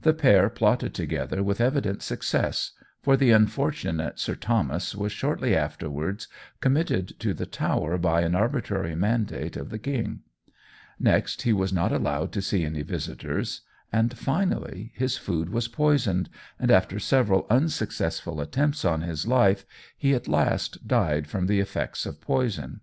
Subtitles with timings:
[0.00, 2.72] The pair plotted together with evident success,
[3.02, 6.26] for the unfortunate Sir Thomas was shortly afterwards
[6.62, 10.20] committed to the Tower by an arbitrary mandate of the King;
[10.98, 13.60] next, he was not allowed to see any visitors;
[13.92, 19.66] and, finally, his food was poisoned, and, after several unsuccessful attempts on his life,
[19.98, 22.80] he at last died from the effects of poison.